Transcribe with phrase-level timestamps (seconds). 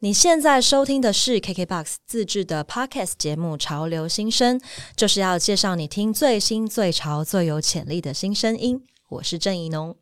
[0.00, 4.56] 你现在收听的是 KKBOX 自制的 Podcast 节目《潮流新声》，
[4.94, 8.80] 就是要介绍你听最新、最潮、最有潜力的新声音。
[9.08, 9.96] 我是郑怡农。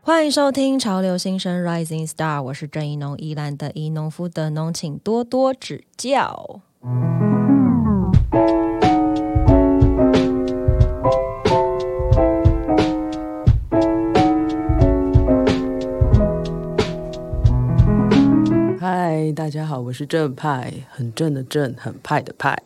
[0.00, 6.60] 欢迎收听《潮流新生 Rising Star》，我是郑怡农，宜兰的宜农夫的农，请多多指教。
[19.44, 22.62] 大家好，我是正派，很正的正，很派的派。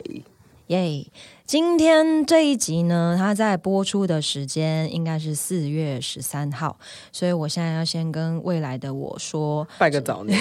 [0.69, 1.05] 耶！
[1.49, 6.79] 今天这一集呢，它在播出的时间应该是四月十三号，
[7.11, 10.39] 所以我现在要先跟未来的我说拜个早年。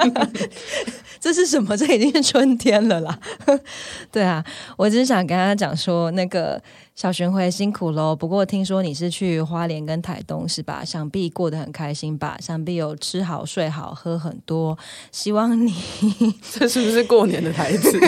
[1.18, 1.74] 这是什么？
[1.74, 3.18] 这已经是春天了啦。
[4.12, 4.44] 对啊，
[4.76, 6.62] 我只是想跟他讲说，那个
[6.94, 8.14] 小巡回辛苦喽。
[8.14, 10.84] 不过听说你是去花莲跟台东是吧？
[10.84, 12.36] 想必过得很开心吧？
[12.42, 14.76] 想必有吃好睡好喝很多。
[15.10, 15.74] 希望你
[16.52, 17.98] 这是不是过年的台词？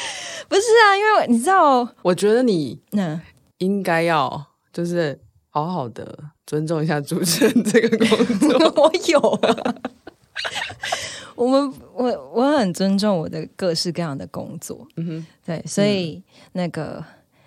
[0.48, 3.20] 不是啊，因为你知道，我觉得你那
[3.58, 5.18] 应该要就是
[5.50, 8.72] 好好的尊重一下主持人这个工作。
[8.82, 9.40] 我有。
[11.34, 16.20] 我们我我很尊重我的各式各样的工作，嗯哼，对，所以
[16.52, 17.04] 那个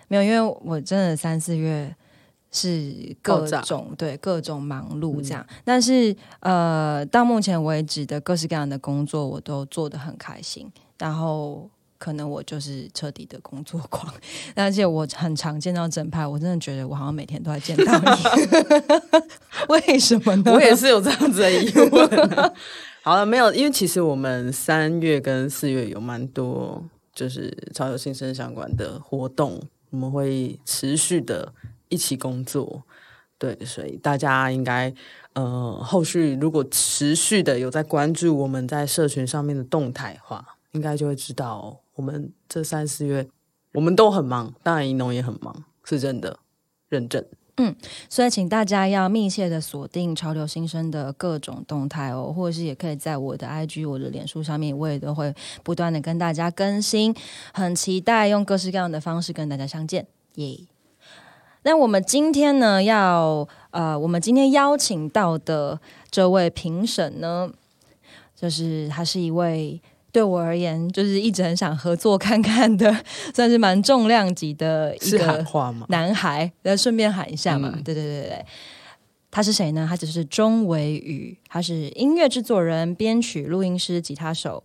[0.08, 1.94] 没有，因为我真的三四月
[2.50, 11.68] 是各种对各种忙碌这样，但是呃，到目前为止的各式各样的工作我都做得很开心，然后
[12.02, 14.12] 可能我就是彻底的工作狂，
[14.56, 18.06] 而且我很常见到正派，我真的觉得我好像每天都在见到你，
[19.70, 20.52] 为什么呢？
[20.52, 22.52] 我也是有这样子的疑问。
[23.04, 26.82] 好了，没有，因为其实我们三月跟四月有蛮多
[27.14, 31.52] 就是潮流新生相关的活动，我们会持续的
[31.88, 32.82] 一起工作，
[33.38, 34.92] 对，所以大家应该
[35.34, 43.28] 呃后续如果持续的有在关注我们在社群上面的动态话，应该就会知道我们这三四月
[43.72, 46.38] 我们都很忙，当然银农也很忙，是真的
[46.88, 47.24] 认证。
[47.58, 47.76] 嗯，
[48.08, 57.14] 所以请大家要密切的锁定潮流新生的各种动态哦，或者是也可以在我的 IG、我的脸书上面，我也都会不断的跟大家更新，
[57.52, 60.06] 很期待用各式各样的方式跟大家相见
[60.36, 60.58] 耶。
[61.64, 65.78] 那我们今天呢，要呃，我们今天邀请到的
[66.10, 67.50] 这位评审呢，
[68.34, 69.80] 就是他是一位。
[70.12, 72.94] 对我而言，就是一直很想合作看看的，
[73.34, 75.44] 算是蛮重量级的一个
[75.88, 76.52] 男孩。
[76.62, 78.46] 那顺便喊一下嘛，对对对对，
[79.30, 79.86] 他是谁呢？
[79.88, 84.62] 他就是钟维宇，他是音乐制作人、编曲、录音师、吉他手，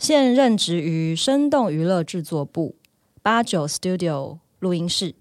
[0.00, 2.74] 现任职于生动娱乐制作部
[3.22, 5.14] 八九 Studio 录音室。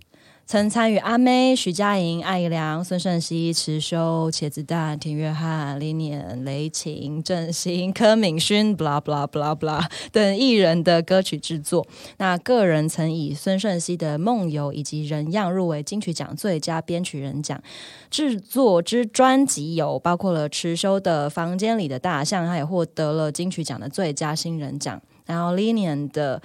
[0.47, 11.85] 曾参与阿妹、徐佳莹、艾怡良、孙盛熙、池修、茄子蛋、田约翰、林念、雷晴、郑兴、柯敏勋，blah blah blah blah 等艺人的歌曲制作。
[12.19, 17.61] 那个人曾以孙盛熙的《梦游》以及《人样》入围金曲奖最佳编曲人奖。
[18.09, 25.01] 制作之专辑有包括了池修的《房间里的大象》，他也获得了金曲奖的最佳新人奖。
[25.25, 26.41] 然后 Linian 的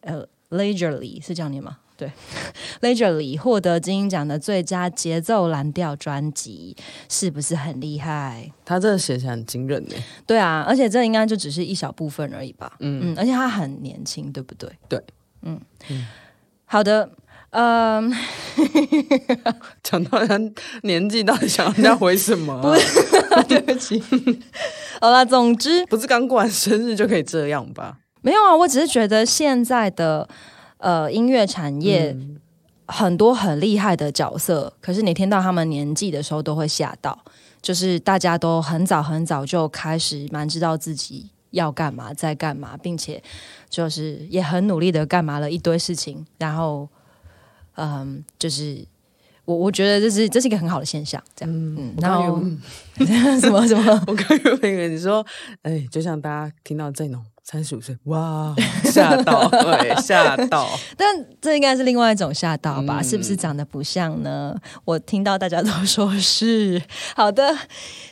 [0.00, 1.78] 呃 Leisurely 是这样念吗？
[1.96, 2.10] 对，
[2.82, 6.76] Leisurely 获得金鹰奖的最佳节奏蓝调专辑，
[7.08, 8.50] 是不是很厉害？
[8.64, 9.94] 他这写起来很惊人呢。
[10.26, 12.72] 对啊，而且这应该就只是一小部分而已吧。
[12.80, 14.68] 嗯嗯，而且他很年轻，对不对？
[14.88, 15.00] 对，
[15.42, 16.04] 嗯嗯。
[16.64, 17.08] 好的，
[17.50, 18.12] 嗯，
[19.84, 20.36] 讲到他
[20.82, 22.60] 年纪，到底想人家回什么？
[23.46, 24.02] 对不起。
[25.00, 27.98] 好了，总之不是刚过完生日就可以这样吧？
[28.22, 30.28] 没有啊，我只是觉得现在的。
[30.84, 32.14] 呃，音乐产业
[32.86, 37.18] 很多很厉害的角色，可是你听到他们年纪的时候，都会吓到。
[37.62, 43.22] 就是大家都很早很早就开始蛮知道自己要干嘛，在干嘛，并且
[43.70, 46.22] 就是也很努力的干嘛了一堆事情。
[46.36, 46.86] 然后，
[47.76, 48.84] 嗯，就是
[49.46, 51.18] 我我觉得这是这是一个很好的现象。
[51.34, 52.38] 这样，嗯，然后
[53.40, 55.24] 什么 什么， 我刚有那个你说，
[55.62, 57.24] 哎，就像大家听到这种。
[57.46, 58.54] 三十五岁，哇，
[58.90, 60.66] 吓到，对， 吓到。
[60.96, 63.02] 但这应该是另外一种吓到吧？
[63.04, 64.56] 是不是长得不像呢？
[64.86, 66.82] 我听到大家都说是。
[67.14, 67.54] 好的，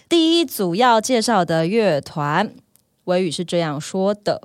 [0.06, 2.52] 第一组要介绍的乐团，
[3.05, 4.43] 维语是这样说的：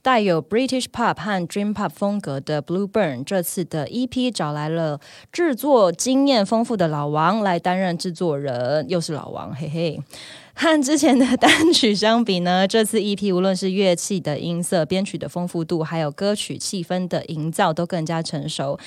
[0.00, 4.98] 带有 British Pop 和 Dream Pop 风格的 Blue Burn，这次的 EP 找来了
[5.30, 10.02] 制作经验丰富的老王来担任制作人，又是老王，嘿嘿。
[10.54, 18.78] 和之前的单曲相比呢， 这次 EP 无论是乐器的音色、编曲的丰富度，还有歌曲气氛的营造，都更加成熟。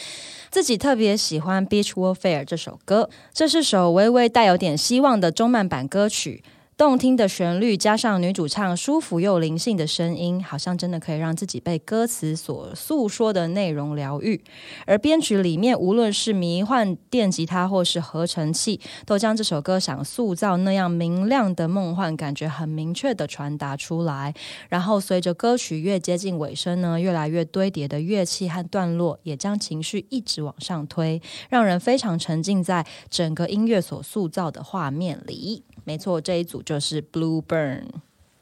[0.50, 6.42] 自己特别喜欢《Beach Warfare》这首歌，这是首微微带有点希望的中慢版歌曲。
[6.78, 14.40] 动听的旋律加上女主唱舒服又灵性的声音，好像真的可以让自己被歌词所诉说的内容疗愈。
[14.86, 24.32] 而编曲里面，无论是迷幻电吉他或是合成器，都将这首歌想塑造那样明亮的梦幻感觉很明确的传达出来。
[24.70, 31.20] 然后随着歌曲越接近尾声呢，越来越堆叠的乐器和段落，也将情绪一直往上推，
[31.50, 35.64] 让人非常沉浸在整个音乐所塑造的画面里。
[35.84, 37.84] 没错，这一组就是 Blue Burn。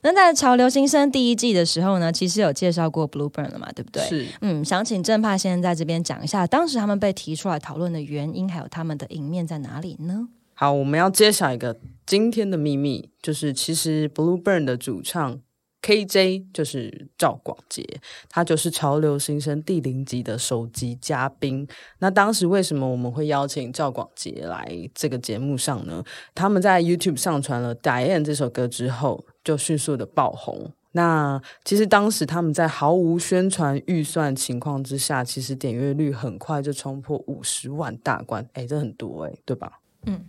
[0.01, 4.01] 那在《潮流新生》第一季的时候呢，其实有介绍过 Blue Burn 了嘛，对不对？
[4.03, 10.27] 是，嗯，想请正派先生在这边讲一下，当时他们被提出来讨论的原因，还有他们的赢面在哪里呢？
[10.55, 15.39] 好，我们要揭晓一个今天的秘密，就是其实 Blue Burn 的主唱。
[15.85, 17.85] KJ 就是赵广杰，
[18.27, 21.67] 他就是潮流新生第零集的首集嘉宾。
[21.99, 26.03] 那当时为什么我们会邀请赵广杰来这个节目上呢？
[26.33, 30.71] 他们在 YouTube 上传了《Diane》这首歌之后，就迅速的爆红。
[30.93, 39.79] 那其实当时他们在毫无宣传预算情况之下，其实点阅率很快就冲破五十万大关，哎，这很多哎，对吧？
[40.07, 40.25] 嗯。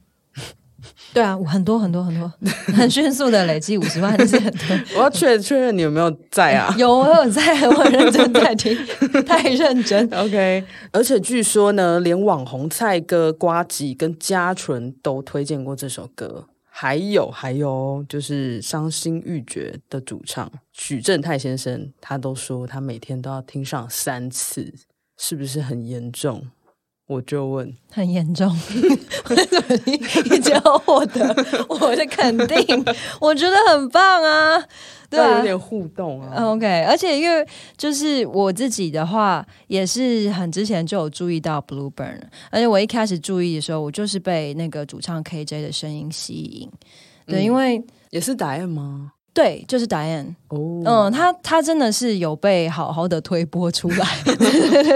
[1.15, 2.33] 对啊，很多很多很多，
[2.75, 4.77] 很迅速的累积五十万是很多。
[4.99, 6.75] 我要确确认你有没有在啊？
[6.79, 8.77] 有，我有在，我认真在听，
[9.25, 10.09] 太认真。
[10.15, 16.47] OK，而且据说呢，连网红蔡哥、瓜吉跟嘉纯都推荐过这首歌。
[16.79, 24.75] 还有还有，就是伤心欲绝的主唱许正泰先生，他都说他每天都要听上三次，
[25.17, 26.47] 是不是很严重？
[27.07, 28.53] 我就问，很严重？
[29.87, 29.93] 你
[30.31, 31.25] 你只要获得
[31.69, 32.85] 我的肯定？
[33.21, 34.61] 我觉得很棒啊，
[35.09, 36.45] 对啊，有点互动啊。
[36.45, 42.21] OK，而且因为就是我自己的话，也是很之前就有注意到 Blue Burn，
[42.51, 46.69] 而且我一开始注意的时候，我就是被那个主唱 KJ 的声音吸引。
[47.27, 47.81] 对，因为
[48.11, 49.13] 也是答案吗？
[49.37, 50.35] 对，就是 Diane。
[50.49, 54.09] 哦，嗯，他他真的是有被好好的推播出来。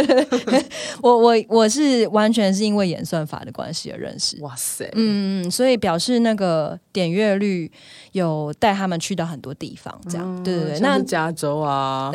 [1.02, 4.40] 我我我是完全是因为演算法的关系而认识。
[4.40, 7.70] 哇塞，嗯，所以表示那个点阅率
[8.12, 10.80] 有带他们去到很多地方，这样对对对。
[10.80, 12.10] 那加州啊，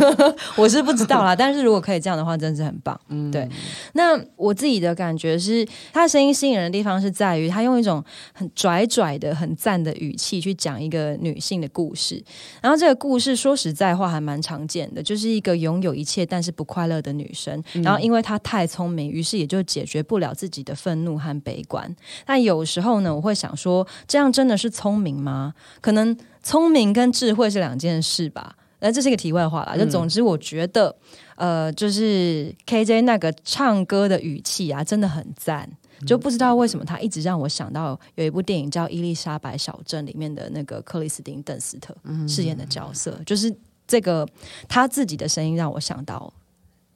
[0.56, 1.36] 我是不知道啦。
[1.36, 2.98] 但是如果可以这样的话，真的是很棒。
[3.08, 3.46] 嗯，对。
[3.92, 11.57] 那我自己的感觉是，他的声音吸引人的地方是在于他用一种很拽拽的、很赞的语气去讲一个女性。
[11.60, 12.22] 的故事，
[12.62, 21.94] 然后这个故事说实在话还蛮常见的，就是一个拥有一切但是不快乐的女生，然后因为她太聪明，于是也就解决不了自己的愤怒和悲观。
[22.24, 25.54] 但有时候呢，我会想说，这样真的是聪明吗？
[25.80, 28.56] 可能聪明跟智慧是两件事吧。
[28.80, 29.76] 那这是一个题外话啦。
[29.76, 30.94] 就总之，我觉得，
[31.34, 35.68] 呃，就是 KJ 那个唱歌的语气啊，真的很赞。
[36.06, 41.94] 就不知道为什么他一直让我想到有一部电影叫《伊丽莎白小镇》里面的那个克里斯汀·邓斯特
[42.28, 43.54] 饰演的角色，就是
[43.86, 44.26] 这个
[44.68, 46.32] 他自己的声音让我想到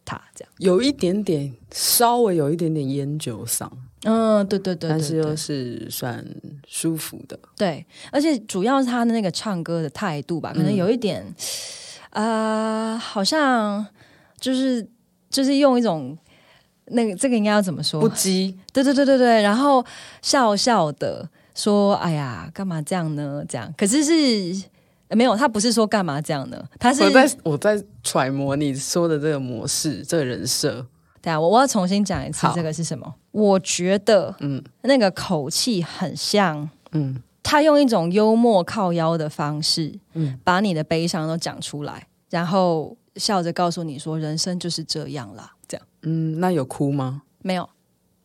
[0.04, 3.68] 他这样，有一点点稍微有一点点烟酒嗓，
[4.04, 6.24] 嗯，对对对，但是又是算
[6.68, 11.24] 舒服的，对，而且主要是他的那个唱歌的态度吧，可能有一点，
[12.10, 13.84] 呃，好像
[14.38, 14.86] 就是
[15.28, 16.16] 就是用一种。
[16.92, 18.00] 那个这个应该要怎么说？
[18.00, 19.84] 不羁，对对对对对，然后
[20.22, 24.64] 笑笑的说：“哎呀，干嘛这样呢？”这样，可是是
[25.10, 26.64] 没有，他不是说干嘛这样呢？
[26.78, 30.86] 他是我在我在揣摩你说的这个模式，这个人设。
[31.20, 33.14] 对啊，我我要重新讲一次，这个是什么？
[33.30, 45.52] 我觉得，嗯，那个口气很像，嗯，他用一种幽默靠腰的方式，嗯，把你的悲伤都讲出来，然后笑着告诉你说：“人生就是这样啦。”
[46.02, 47.22] 嗯，那有哭吗？
[47.42, 47.68] 没有，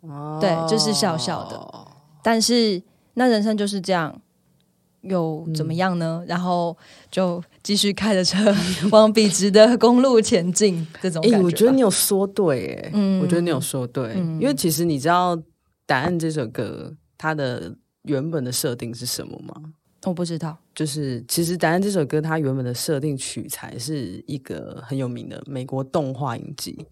[0.02, 1.88] 哦，对，就是笑笑的。
[2.24, 2.82] 但是
[3.14, 4.22] 那人生就是这样，
[5.02, 6.24] 又怎么样呢？
[6.28, 6.76] 然后
[7.10, 8.54] 就继续开着车
[8.92, 10.86] 往笔直的公路前进。
[11.02, 15.36] 这种，哎，我觉得你有说对，哎，嗯，我觉得你有说对，因为其实你知道
[15.86, 19.74] 《答案》这首歌它的原本的设定是什么吗？
[20.06, 20.58] 我不知道。
[20.76, 26.86] 就是其实《答案》这首歌它原本的设定取材是一个很有名的美国动画影集。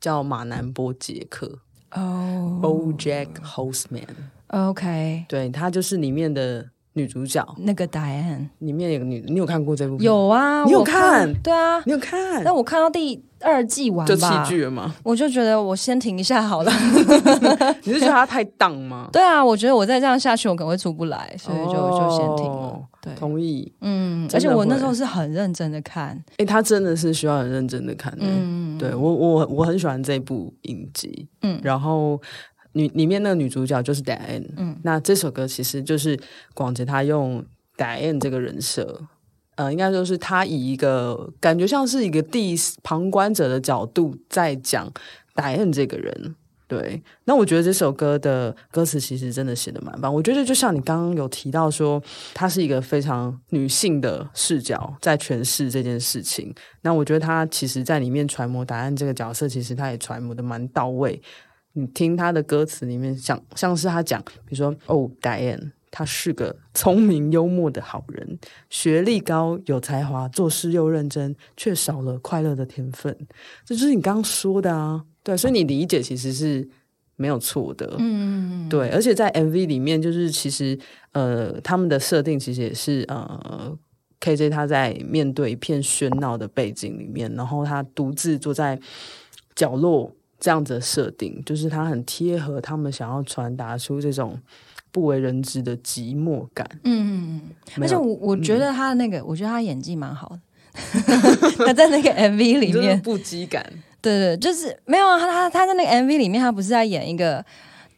[0.00, 1.58] 叫马南波杰克
[1.92, 4.06] 哦，BoJack Horseman。
[4.48, 10.06] OK，对他就是里面的女主角，那个 Diane 里面有个女，你有看过这部片？
[10.06, 12.42] 有啊，你有我看对啊，你有看？
[12.42, 14.94] 但我看到第二季完就弃吧，剧了吗？
[15.02, 16.72] 我就觉得我先停一下好了。
[17.84, 19.08] 你是觉得它太荡吗？
[19.12, 22.84] 对啊，我觉得我再这样下去，我可能会出不来，所以就、就先停了哦。
[23.00, 23.72] 对，同意。
[23.80, 28.24] 嗯，而且我那时候是很认真的看，哎、他真的是需要很认真的看的。
[28.24, 32.20] 嗯，对我我我很喜欢这部影集，嗯然后
[32.72, 36.18] 女里面那个女主角就是 Diane，嗯那这首歌其实就是
[36.54, 37.44] 广杰他用
[37.76, 39.02] Diane 这个人设，
[39.54, 44.92] 呃，应该说是他以一个感觉像是一个第旁观者的角度在讲
[45.34, 46.34] Diane 这个人。
[46.68, 50.14] 对，那我觉得这首歌的歌词其实真的写的蛮棒。
[50.14, 52.00] 我觉得就像你刚刚有提到说，
[52.34, 56.54] 它是一个非常女性的视角在诠释这件事情。
[56.82, 61.20] 那我觉得他其实在里面揣摩答案这个角色，其实他也揣摩的蛮到位。
[61.72, 73.16] 你听他的歌词里面，像像是他讲，比如说哦，Diane，他是个聪明幽默的好人，学历高，有才华，做事又认真，却少了快乐的天分。
[73.64, 76.66] 这就是你刚刚说的啊，对，所以你理解其实是
[77.16, 77.96] 没有错的。
[77.98, 80.78] 嗯，对，而且在 MV 里面，就是其实
[81.12, 83.76] 呃，他们的设定其实也是呃
[84.22, 88.80] ，KJ 他在面对一片喧闹的背景里面，然后他独自坐在
[89.54, 94.40] 角落这样子的设定，就是他很贴合他们想要传达出这种
[94.90, 96.66] 不为人知的寂寞感。
[96.84, 97.42] 嗯，嗯
[97.76, 100.40] 嗯而且我我觉得他那个，我觉得他演技蛮好的。
[101.66, 103.68] 他在那个 MV 里面，不羁感，
[104.00, 107.44] 对对，就是没有啊他他他在那个 MV 里面，他不是在演一个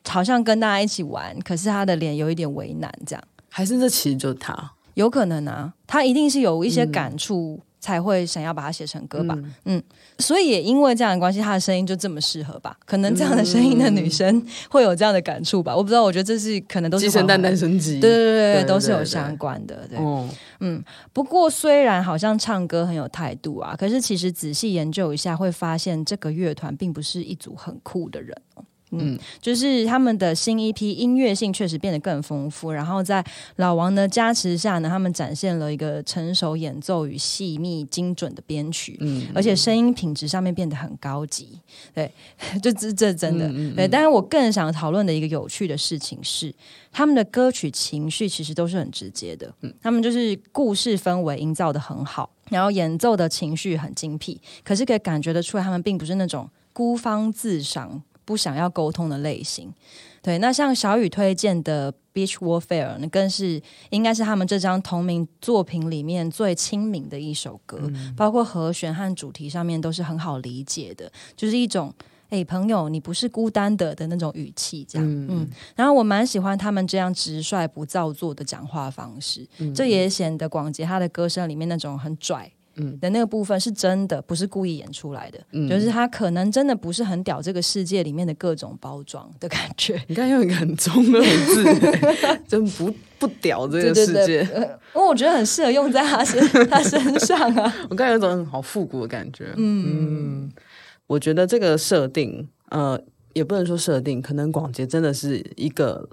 [0.09, 4.73] 好像跟大家一起玩，可是他的脸有一点为难，这样还是这其实就是他。
[4.95, 9.37] 有可能啊，他一定是有一些感触才会想要把它写成歌吧。
[9.65, 9.83] 嗯
[10.19, 12.77] 所以也因为这样的关系，她的声音就这么适合吧？
[12.85, 15.75] 可能这样的声音的女生会有这样的感触吧？
[15.75, 17.99] 我不知道，我觉得这是可能都是鸡生蛋，蛋生鸡。
[17.99, 19.89] 对对对对，对都是有相关的。
[19.89, 20.29] 对，哦，
[21.15, 28.65] 不过虽然好像唱歌很有态度啊，可是其实仔细研究一下，会发现这个乐团并不是一组很酷的人哦。
[28.93, 33.25] 嗯，就是他们的新一批音乐性确实变得更丰富，然后在
[33.57, 41.61] 老王的加持下呢，他们展现了一个成熟演奏与细密精准的编曲，嗯，而且声音品质上面变得很高级。
[41.95, 42.13] 对，
[42.63, 43.87] 这这这真的、嗯嗯对。
[43.89, 46.55] 但是我更想讨论的一个有趣的事情是，
[46.91, 59.75] 他们的歌曲情绪其实都是很直接的，嗯他们就是故事氛围营造的很好，然后演奏的情绪很精辟，可是可以感觉得出来，他们并不是那种孤芳自赏、不想要沟通的类型。
[60.23, 71.93] 对，那像小雨推荐的《Beach Warfare》，那更是应该是他们这张同名作品里面最亲民的一首歌，包括和弦和主题上面都是很好理解的，就是一种。
[72.33, 79.45] 哎、朋友，你不是孤单的的那种语气，这样，嗯然后我蛮喜欢他们这样直率不造作的讲话方式，
[79.75, 82.49] 这也显得广杰他的歌声里面那种很拽。
[83.01, 90.01] 的那个部分是真的，不是故意演出来的，就是他可能真的不是很屌这个世界里面的各种包装的感觉。
[90.09, 91.65] 你刚才用一个很中二的字，
[92.27, 94.41] 欸 真不不屌这个世界。
[94.55, 94.63] 呃，
[94.95, 97.75] 因为我觉得很适合用在他身 他身上啊。
[97.89, 99.53] 我刚才有一种好复古的感觉。
[99.57, 100.51] 嗯
[101.07, 103.01] 我觉得这个设定，呃，
[103.33, 106.09] 也不能说设定，可能广杰真的是一个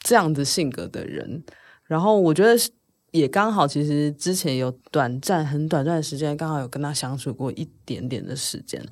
[0.00, 1.42] 这样子性格的人。
[1.84, 2.68] 然后我觉得是
[3.16, 8.82] 也刚好，其实之前有短暂、很短暂的时间，刚好有跟他相处过一点点的时间。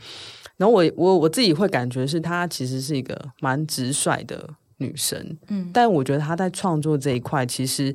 [0.57, 7.93] 然后我我我自己会感觉是她其实是一个蛮直率的女生，嗯，但我觉得她在创作这一块，其实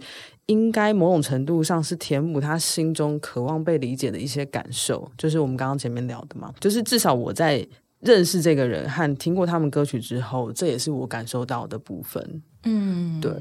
[0.47, 7.65] 应该某种程度上是填补她心中渴望被理解的一些感受，就是我们刚刚前面聊的嘛，就是至少我在
[8.01, 12.41] 认识这个人和听过他们歌曲之后，这也是我感受到的部分。
[12.63, 13.31] 嗯，对，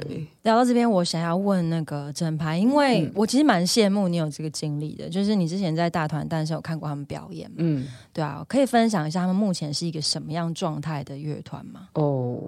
[0.42, 7.56] 聊到这边，我想要问那个整排，因为我其实蛮羡慕你有这个经历的，就是你之前在大团诞生有看过他们表演嘛？
[7.58, 11.88] 嗯，对啊，可以分享一下他们目前是一个什么样状态的乐团吗？
[11.94, 12.40] 哦，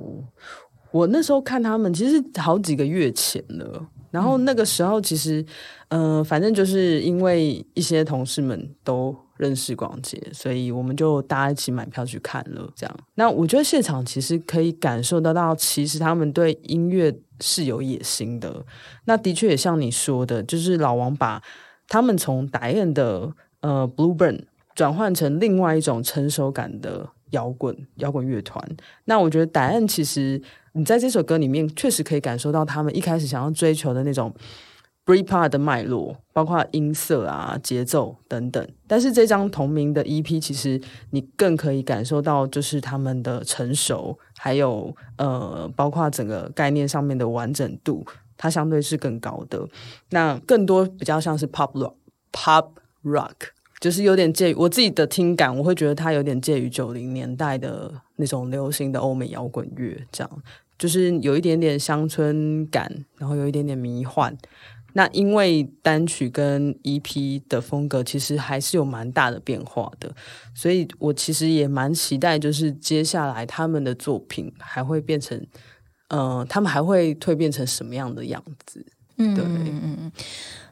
[0.93, 5.45] 我那时候看他们其实好几个月前了，然后那个时候其实，
[5.89, 12.71] 呃，反正就是因为一些同事们都认识广杰，所以我们就大家一起买票去看了。
[12.77, 18.63] 这样，那我觉得现场其实可以感受得到，其实他们对音乐是有野心的。
[19.07, 21.43] 那的确也像你说的，就是老王把
[21.89, 23.33] 他们从打雁的
[23.63, 24.43] 呃 Blueburn
[24.75, 28.63] 转换成另外一种成熟感的摇滚摇滚乐团。
[29.07, 30.41] 那我觉得打雁其实
[30.73, 34.33] 你在这首歌里面确实可以感受到他们一开始想要追求的那种
[35.11, 38.69] Britpop 的脉络，包括音色啊、节奏等等。
[38.87, 48.07] 但是这张同名的 EP，其实你更可以感受到，就是他们的成熟，还有呃，包括整个概念上面的完整度。
[48.37, 49.69] 它相对是更高的。
[50.11, 52.69] 那更多比较像是 pop rock，pop
[53.03, 53.35] rock
[53.81, 60.43] 就是有点介于我自己的听感，我会觉得它有点介于九零年代的那种流行的欧美摇滚乐，这样
[60.79, 64.35] 就是有一点点乡村感，然后有一点点迷幻。
[64.93, 70.15] 那因为单曲跟 EP 的风格其实还是有蛮大的变化的，
[70.55, 75.41] 所以我其实也蛮期待，就是接下来他们的作品还会变成，
[76.09, 78.85] 呃，他们还会蜕变成什么样的样子？
[79.21, 80.13] 嗯，对，嗯嗯。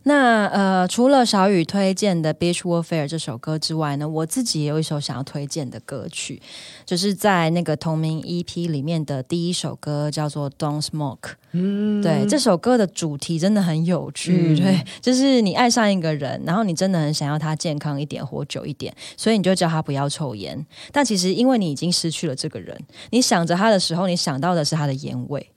[0.04, 6.40] 那呃，除了小雨推荐的《Beach Warfare》这首歌之外呢，我自己也有一首想要推荐的歌曲，
[6.86, 11.18] 就是在那个同名 EP 里面的第一首歌，叫做《Don't Smoke》。
[11.52, 14.56] 嗯，对，这首歌的主题真的很有趣。
[14.56, 20.64] 对，就是你爱上一个人，然后你真的很想要他健康一点，活久一点，所以你就叫他不要抽烟。
[20.90, 22.74] 但其实因为你已经失去了这个人，
[23.10, 25.50] 你想着他的时候，你想到的是他的烟味。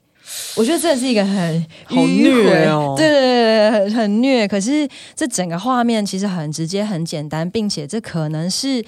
[0.56, 4.48] 我觉得这是一个很好虐哦，对对对，很很虐。
[4.48, 8.84] 可是这整个画面其实很直接、很简单，并且这可能是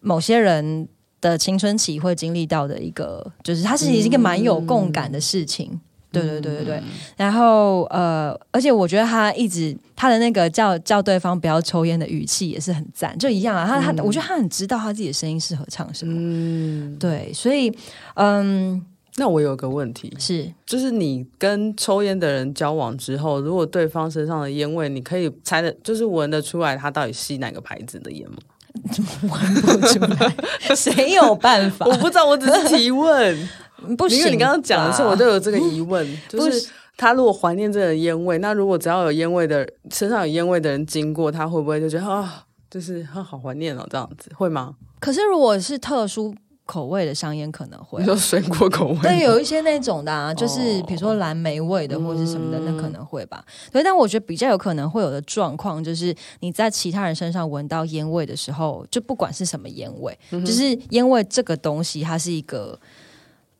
[0.00, 0.88] 某些人
[1.20, 5.80] 的青春期会经历到的一个，就是它是一个蛮有共感的事情。
[6.12, 6.82] 对对对对对。
[7.16, 13.66] 然后呃，而且我觉得他一直他的那个叫叫对方不要抽烟的语气也是很赞，就一样啊。
[13.66, 16.14] 他他，我觉得他很知道他自己的声音适合唱什么。
[16.16, 17.72] 嗯，对，所以
[18.14, 18.84] 嗯。
[19.18, 28.36] 那我有个问题是，就是你跟抽烟的人交往之后，如果对方身上的烟味，你可以猜的，就是闻得出来他到底吸哪个牌子的烟吗？
[29.22, 30.36] 闻不出来，
[30.76, 31.86] 谁有办法？
[31.86, 33.48] 我不知道，我只是提问。
[33.96, 36.68] 不行，因为你刚刚讲的时候，我就有这个疑问，就是
[36.98, 44.74] 他如果怀念这个烟味，那如果只要有烟味的身上有烟味的人经过，他会不会就觉得啊，就是他好怀念哦，这样子会吗？
[45.00, 46.34] 可是如果是特殊。
[46.66, 53.44] 口味的香烟可能会，你说水果口味，对，有一些那种的，啊，就是比如说蓝莓味的或者是什么的，那可能会吧。
[53.72, 62.78] 对，但我觉得比较有可能会有的状况，就是你在其他人身上闻到烟味的时候，就不管是什么烟味，就是烟味这个东西，它是一个。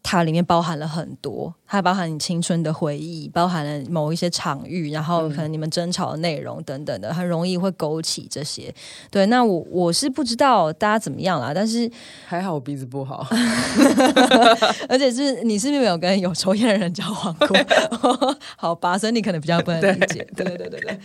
[0.08, 8.72] 它里面包含了很多，它包含你青春的回忆，包含了某一些场域，然后可能你们争吵的内容等等的，很容易会勾起这些。
[9.10, 11.90] 对，那我我是不知道大家怎么样啦，但是
[12.24, 13.26] 还好我鼻子不好，
[14.88, 17.58] 而且是你是不是没有跟有抽烟的人交往过？
[18.56, 20.24] 好吧，所以你可能比较不能理解。
[20.36, 21.00] 对对对对对。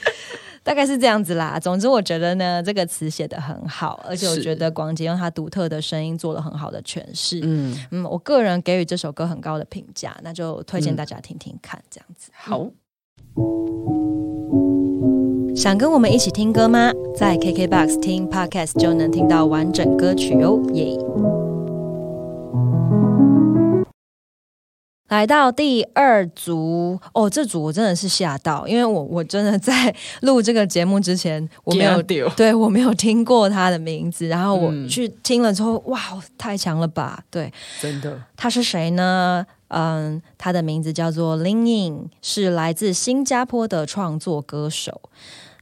[0.63, 1.59] 大概是这样子啦。
[1.59, 7.39] 总之，我觉得呢，这个词写的很好，而且我觉得广杰用他独特的声音做了很好的诠释。
[7.43, 12.31] 嗯嗯，我个人给予这首歌很高的评价，那就推荐大家听听看，这样子。
[12.33, 12.67] 好，
[15.55, 16.91] 想跟我们一起听歌吗？
[17.15, 20.95] 在 KKBOX 听 Podcast 就能听到完整歌曲哦，耶！
[25.11, 35.99] 来到第二组哦，这组我真的是吓到，因为我我真的在录这个节目之前，我没有对我没有听过他的名字，然后我去听了之后，哇，
[36.37, 37.21] 太强了吧！
[37.29, 39.45] 对，真的，他是谁呢？
[39.67, 45.01] 嗯，他的名字叫做 Lin Ying，是来自新加坡的创作歌手。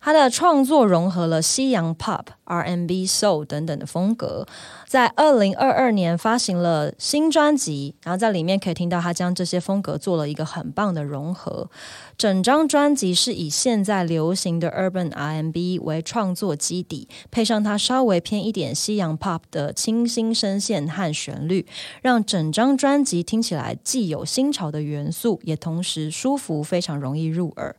[0.01, 4.45] 他的创作融合了西洋 pop、R&B、soul 等等的风格，
[4.87, 11.69] 在二零二二年发行了新专辑，然后在里面可以听到他将这些风格做了一个很棒的融合。
[12.17, 21.65] 整张专辑是以现在流行的 urban R&B 为创作基底，配上它稍微偏一点西洋 pop 的清新声线和旋律，
[22.01, 27.75] 让整张专辑听起来既有新潮的元素，也同时舒服，非常容易入耳。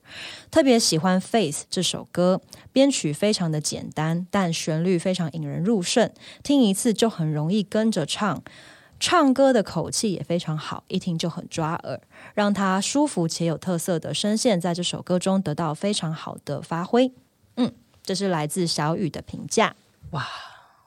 [0.51, 2.41] 特别喜欢《Face》这首歌，
[2.73, 6.11] 编曲非常的简单，但旋律非常引人入胜，
[6.43, 8.43] 听一次就很容易跟着唱。
[8.99, 11.99] 唱歌的口气也非常好，一听就很抓耳，
[12.35, 17.11] 让他舒服且有特色的声线在这首歌中得到非常好的发挥。
[17.57, 19.75] 嗯，这是来自小雨的评价。
[20.11, 20.27] 哇，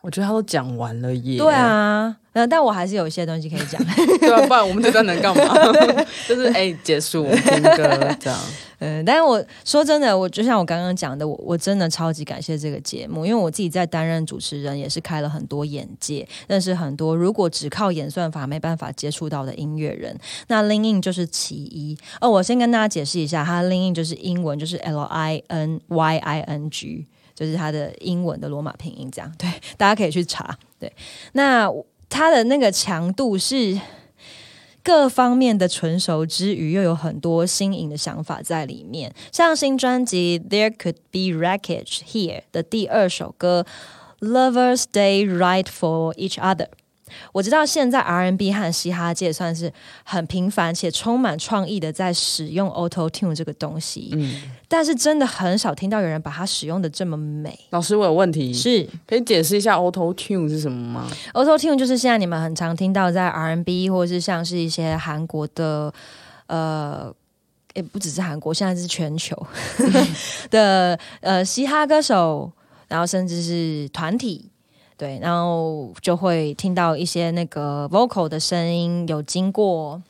[0.04, 1.40] 我觉得他都讲完了耶。
[1.40, 2.16] 对啊。
[2.34, 3.80] 嗯，但我还是有一些东西可以讲，
[4.20, 4.42] 对啊？
[4.48, 5.54] 不然我们这段能干嘛？
[6.28, 7.88] 就是哎，结束听歌
[8.20, 8.40] 这样。
[8.80, 20.18] 嗯，但是我说真的，我就像我刚刚讲的，我我真的超级感谢这个节目，因为我自己在担任主持人，也是开了很多眼界，认识很多如果只靠演算法没办法接触到的音乐人。
[20.48, 21.96] 那 Lin In 就是其一。
[22.20, 30.58] 哦，我先跟大家解释一下，它 Lin In 就是英文，就是 L I N Y I N G，就是它的英文的罗马拼音，这样对，大家可以去查。
[30.80, 30.92] 对，
[31.34, 31.72] 那。
[32.10, 33.80] 它的那个强度是
[34.84, 39.12] 各方面的纯熟之余，又有很多新颖的想法在里面。
[39.32, 43.66] 像新专辑《There Could Be Wreckage Here》的第二首歌
[44.28, 46.68] 《Lovers Stay Right for Each Other》，
[47.32, 49.72] 我知道现在 R&B 和嘻哈界算是
[50.04, 57.58] 很频繁且充满创意的在使用 Auto Tune 这个东西，嗯，但是真的很少听到有人把它使用的这么美。
[57.70, 65.94] 老师，我有问题，是可以解释一下 Auto Tune 是什么吗？Auto Tune 就是现在你们很常听到在 R&B 或者是像是一些韩国的，
[66.48, 67.14] 呃。
[67.76, 69.36] 也不只是韩国，现在是全球
[70.52, 72.52] 的呃嘻哈歌手，
[72.88, 74.48] 然后甚至是团体，
[75.04, 80.02] 对，然后就会听到一些那个 vocal 的声音有经过，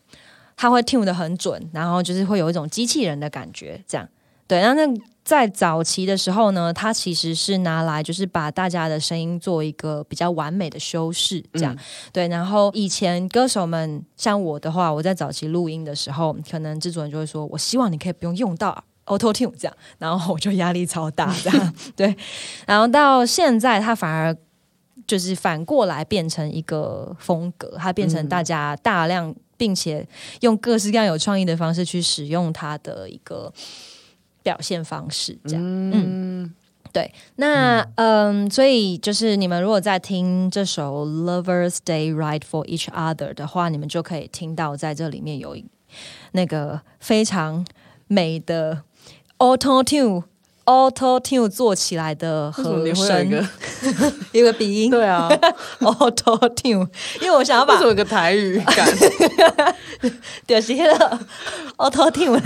[0.55, 4.07] 他会 tune 的很准，然后就是会有一种机器人的感觉，这样，
[4.47, 5.01] 对，然后那。
[5.25, 11.73] 在早期的时候呢，它其实是拿来就是把大家的声音做一个比较完美的修饰，这样
[12.11, 12.27] 对。
[12.27, 22.13] 然后以前歌手们像我的话，我在早期录音的时候，可能制作人就会说：“我希望你可以不用用到 Auto Tune 这样。”然后我就压力超大，这样 对。
[22.67, 24.35] 然后到现在，它反而
[25.07, 30.07] 就是反过来变成一个风格，它变成大家大量并且
[30.41, 33.51] 用各式各样有创意的方式去使用它的一个。
[34.43, 36.53] 表现方式这样，嗯，
[36.91, 45.55] 对，那嗯，所以就是你们如果在听这首《Lovers Stay Right for Each Other》的话，你们就可以听到在这里面有
[46.33, 47.65] 那个非常
[48.07, 48.83] 美的
[49.37, 50.25] Auto Tune
[50.65, 53.47] Auto Tune 做起来的和声，
[54.31, 55.29] 一个鼻音，对啊，
[55.81, 56.87] Auto Tune，
[57.21, 58.87] 因为我想要把做一个台语感，
[60.47, 61.19] 就是那个
[61.77, 62.41] Auto Tune。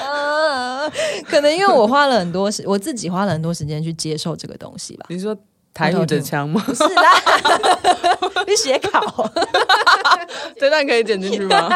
[0.00, 0.88] 啊，
[1.26, 5.06] 可能因为我花了很多时，我自己花了很多时间去接受这个东西吧。
[5.08, 5.36] 你说
[5.74, 6.64] 台语的腔吗？
[6.72, 7.12] 是啦，
[8.46, 9.30] 你写稿，
[10.58, 11.68] 这段可以剪进去吗？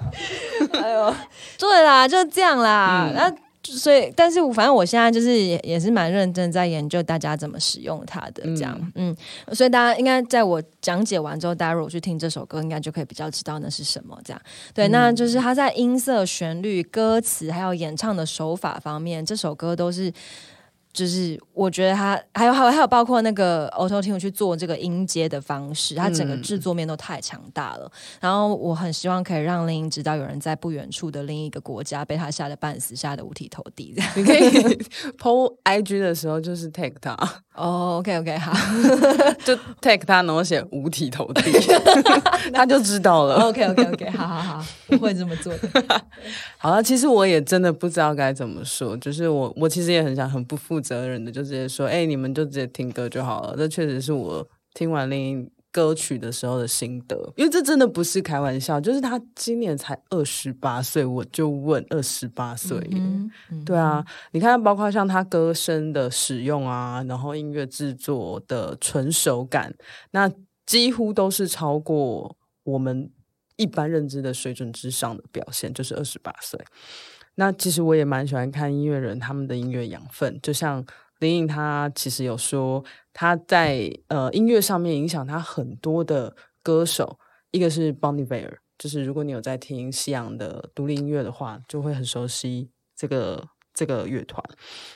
[0.82, 1.14] 哎呦，
[1.58, 3.12] 对啦，就这样啦。
[3.14, 3.32] 那。
[3.70, 9.14] 所以，但是我反正我现在就是也也是蛮认真在研究大家怎么使用它的这样，嗯，
[9.52, 14.40] 所以大家应该在我讲解完之后，大家如果去听这首歌，应该就可以比较知道那是什么这样。
[14.72, 20.10] 对，那就是它在音色、旋律、歌词还有演唱的手法方面，这首歌都是。
[20.98, 27.88] 就是我觉得他还有还有还有包括那个 Auto Tune 去做这个音阶的方式，它整个制作面都太强大了。
[28.20, 34.10] 然后我很希望可以让林知道有人在不远处的另一个国家被他吓得半死，吓得五体投地这样。
[34.16, 34.50] 你可以
[35.22, 37.16] PO IG 的时候就是 take 他
[37.54, 38.52] 哦，OK OK 好，
[39.46, 41.42] 就 take 他，然后写五体投地，
[42.52, 43.36] 他就知道了。
[43.46, 45.68] OK OK OK 好好好，我会这么做的。
[46.56, 50.87] 好了，其实我也真的不知道该怎么说，就是我我其实也很想很不负责。
[50.88, 53.54] 责任的就直接说，哎，你们就直接听歌就好了。
[53.54, 58.80] 这确实是我听完另一歌曲的时候的心得，因为这真的不是开玩笑。
[58.80, 62.80] 就是他今年才二十八岁，我就问二十八岁，
[63.66, 69.74] 对啊，你看，包括像他歌声的使用啊，然后音乐制作的纯熟感，
[70.12, 70.30] 那
[70.64, 73.10] 几乎都是超过我们
[73.56, 76.58] 一般认知的水准之上的表现，就是二十八岁。
[77.40, 80.84] 那其实我也蛮喜欢看音乐人他们的音乐养分，就像
[81.20, 87.16] 林颖，他其实有说他在呃音乐上面影响他很多的歌手，
[87.52, 94.44] 一个是 Bonnie Bear，就是如果你有在听西洋的独立音乐的话，就会很熟悉这个这个乐团。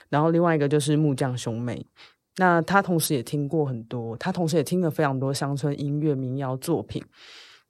[0.09, 1.87] 然后另外一个就是木匠兄妹，
[2.39, 7.01] 那他同时也听过很多，他同时也听了非常多乡村音乐民谣作品，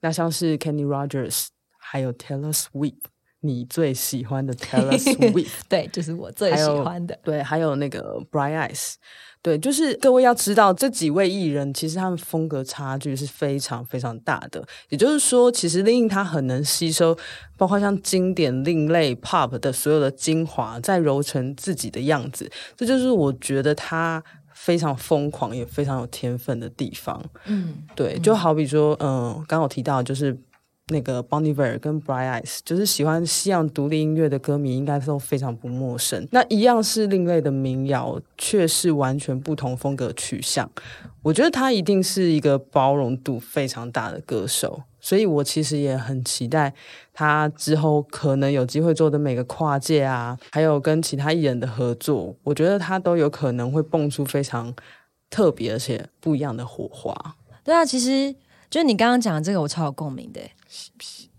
[0.01, 3.12] 那像是 Kenny Rogers，还有 Taylor Swift。
[3.45, 7.19] 你最喜欢的 Taylor Swift， 对，就是我最喜欢的。
[7.23, 8.95] 对，还有那个 Bright Eyes，
[9.43, 14.65] 对，就是各位要知道，这几位艺人其实他们风格差距是非常非常大的。
[14.91, 17.17] 也就是说，其实令他很能吸收，
[17.57, 22.49] 包括像经典、另类 Pop 的所有的精华，再揉成自己的样子。
[22.77, 24.23] 这就是我觉得他
[24.55, 27.21] 非常疯狂，也非常有天分的地方。
[27.47, 30.39] 嗯，对，就好比说，嗯，刚我提到就是。
[30.93, 36.29] 那个 Bonnie Ver 跟 Bright Eyes，就是喜欢西洋独立音乐的歌迷，应该都非常不陌生。
[36.31, 40.71] 那一样是另类的民谣，却是完全不同风格取向。
[41.23, 46.73] 我觉得他一定是一个包容度非常大的歌手，所以我其实也很期待
[47.13, 54.75] 他之后可能有机会做的每个跨界啊，还有跟其他艺人的合作，我觉得他都有可能会蹦出非常
[55.31, 57.15] 特别而且不一样的火花。
[57.63, 58.35] 对啊，其实
[58.69, 60.41] 就是你刚刚讲的这个，我超有共鸣的。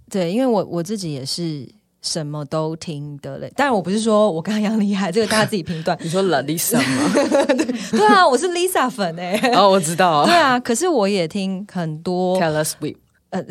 [0.09, 1.67] 对，因为我我自己也是
[2.01, 5.97] 什么都听的嘞，当然我不是说我刚刚一样厉害，这个大家自己评断。
[6.03, 7.11] 你说 Lisa 吗？
[7.55, 9.39] 对对啊，我是 Lisa 粉哎。
[9.55, 10.25] 哦，我知道。
[10.25, 12.37] 对啊，可是我也听很多。
[12.41, 12.97] Taylor Swift。
[13.31, 13.43] 呃，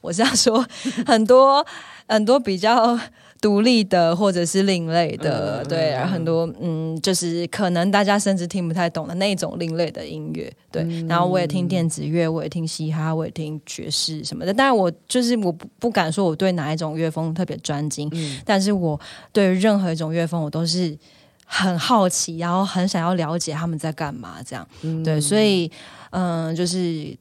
[0.00, 0.66] 我是要说
[1.06, 1.64] 很多
[2.08, 2.98] 很多比较
[3.44, 10.82] 独立的或者是另类的，嗯对，然后很多嗯，就是可能大家甚至听不太懂的那种另类的音乐，对。
[10.82, 14.54] 嗯然后我也听电子乐，我也听嘻哈，我也听爵士什么的。
[14.54, 18.98] 但是，我就是我不不敢说我对哪一种乐风特别专精，嗯但是我
[19.30, 20.96] 对任何一种乐风我都是
[21.44, 24.66] 很好奇，然后很想要了解他们在干嘛，这样。
[24.80, 25.70] 嗯对，所以
[26.12, 27.14] 嗯、就是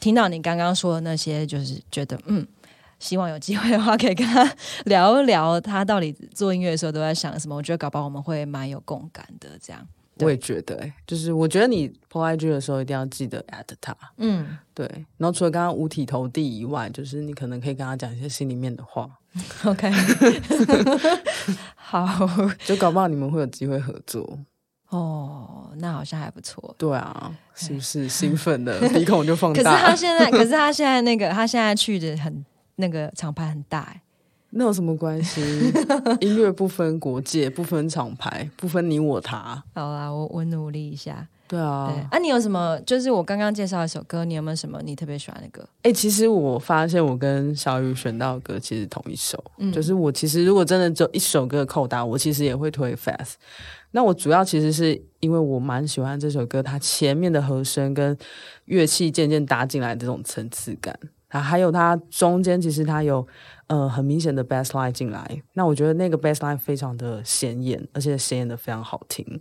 [0.00, 2.46] 听到你刚刚说的那些，就是觉得嗯。
[3.00, 4.48] 希望有机会的话，可以跟他
[4.84, 7.56] 聊一聊他到底做音乐的时候都在想什么。
[7.56, 9.48] 我觉得搞不好我们会蛮有共感的。
[9.60, 9.84] 这样，
[10.20, 14.86] 我也觉得、欸，就是我觉得你 po IG 的时候一定要记得 at 他，嗯，对。
[15.16, 19.08] 然后除了刚刚五体投地以外，就是你可能可以跟他讲一些心里面的话，
[19.64, 19.90] OK，
[21.74, 22.28] 好
[22.64, 24.38] 就搞不好你们会有机会合作。
[24.90, 26.74] 哦，那好像还不错。
[26.76, 29.86] 对啊，是不是兴奋的鼻孔就放大 可是？
[29.86, 32.44] 他现在，可是他现在那个，他现在去的很
[32.80, 34.00] 那个厂牌很大、欸，
[34.50, 35.40] 那有什么关系？
[36.20, 39.62] 音乐不分国界，不分厂牌，不分你我他。
[39.74, 41.28] 好啦，我我努力一下。
[41.46, 42.80] 对啊，对，啊，你有什么？
[42.86, 45.68] 就是我刚刚介绍一首歌，你有没有什么你特别喜欢的歌？
[45.82, 53.32] 哎、其实我发现我跟小雨选到的歌其实同一首，嗯就是我其实如果真的只有一首歌的扣打，我其实也会推 Fast。
[53.90, 58.16] 那我主要其实是因为我蛮喜欢这首歌，它前面的和声跟
[58.66, 60.96] 乐器渐渐搭进来的这种层次感，
[61.30, 63.26] 啊，还有它中间其实它有
[63.68, 69.40] 呃很明显的 bass line 进来，那我觉得那个 bass line 非常的显眼，而且显眼的非常好听。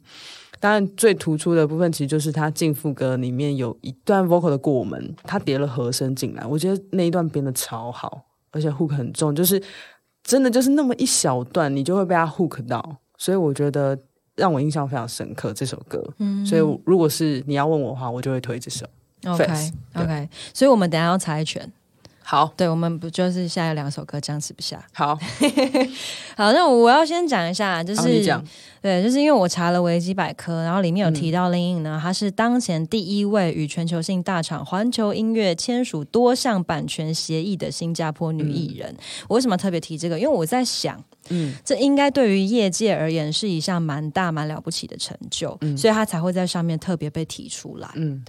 [0.60, 9.62] 当然，最突出的部分其实就是它进副歌里面有一段 vocal 的过门，它叠了和声进来，我觉得那一段编的超好，而且 hook 很重，就是
[10.22, 13.98] 真的就是那么一小段，你就会被它 hook 到，所以我觉得
[14.36, 16.04] 让我印象非常深刻这首歌。
[16.20, 18.86] 嗯所以如果是你要问我的话，我就会推这首。
[19.26, 19.46] OK
[19.96, 21.72] OK，所以我们等一下要猜拳。
[22.30, 24.80] 好，对，我们不就是现在有两首歌僵持不下。
[24.94, 25.18] 好，
[26.38, 28.04] 好，那我要先讲一下，就是
[28.84, 38.96] 对，就是因为我查了维基百科，然后里面有提到林颖呢，她是当前第一位与全球性大厂环球音乐签署多项版权协议的新加坡女艺人。
[39.28, 40.20] 我为什么特别提这个？
[40.20, 47.90] 因为我在想，嗯这应该对于业界而言是一项蛮大蛮了不起的成就，所以他才会在上面特别被提出来。
[47.96, 48.24] 嗯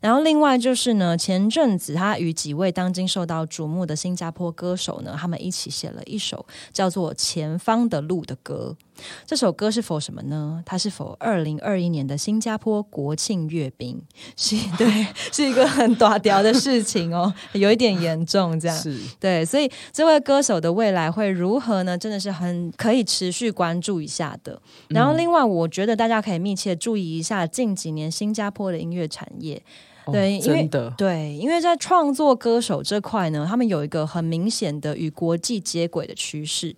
[0.00, 8.76] 然后另外就是呢，前阵子他与几位当今受到瞩目的新加坡歌手呢，他们一起写了一首叫做《前方的路》的歌。
[9.26, 10.62] 这首歌是否什么呢？
[10.66, 14.00] 它是否二零二一年的新加坡国庆阅兵？
[14.36, 18.76] 是对， 是一个很短调的事情哦， 有一点严重这样。
[18.76, 21.96] 是对，所以这位歌手的未来会如何呢？
[21.96, 24.60] 真的是很可以持续关注一下的。
[24.88, 29.62] 然后，另外我觉得大家可以密切注意一下近几年新加坡的音乐产业。
[30.10, 36.74] 对哦因为对，因为在创作歌手这块呢，他们有一个很明显的与国际接轨的趋势，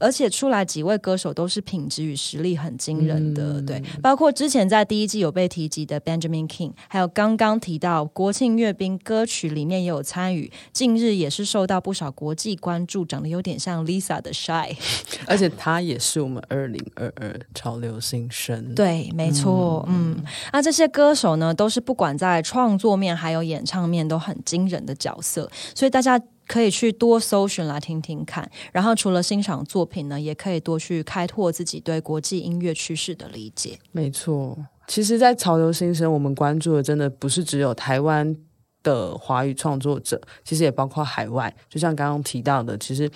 [0.00, 3.60] 而且出来几位歌手都是品质与实力很惊人的。
[3.60, 14.76] 嗯对，包括之前在第一季有被提及的 Benjamin King，还有刚刚提到国庆阅兵歌曲里面也有参与，近日也是受到不少国际关注，长得有点像 Lisa 的 Shy。
[15.26, 18.74] 而且他也是我们二零二二潮流新生。
[18.74, 20.16] 对，没错，嗯，
[20.52, 26.20] 那这些歌手呢，都是不管在创创作面还有演唱面都很惊人的角色，所以大家。
[26.46, 33.78] 可以去多搜寻来听听看，然后除了欣赏作品呢，也可以多去开拓自己对国际音乐趋势的理解。
[33.92, 34.54] 没错，
[34.86, 38.36] 其实，在潮流新生，我们关注的真的不是只有台湾
[38.82, 41.50] 的华语创作者，其实也包括海外。
[41.70, 43.10] 就像刚刚提到的，其实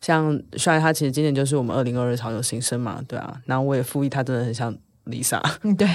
[0.00, 3.42] 像帅他，其实今年就是我们二零二二潮流新生嘛，对啊。
[3.44, 4.72] 然后我也附议他真的很像
[5.08, 5.88] Lisa，嗯，对，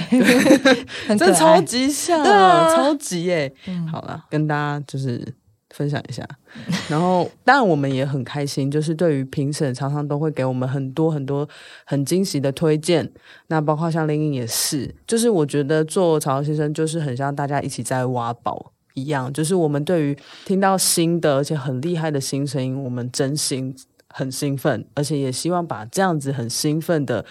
[1.08, 1.60] 真的超。
[1.62, 3.52] 级像，对啊超级耶、
[3.90, 5.26] 好了，跟大家就是
[5.70, 6.22] 分享一下。
[6.90, 11.48] 然后，当然我们也很开心，就是对于评审常常都会给我们很多很多
[11.86, 13.10] 很惊喜的推荐。
[13.46, 18.72] 那包括像林颖也是，就是我觉得做潮流先生就是很像大家一起在挖宝。
[18.94, 23.74] 一样，就是我们对于听到新的而且很厉害的新声音，我们真心
[24.08, 27.24] 很兴奋，而且也希望把这样子很兴奋的